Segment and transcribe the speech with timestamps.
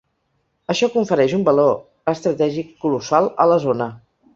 [0.73, 1.77] Això confereix un valor
[2.15, 3.95] estratègic colossal a la zona.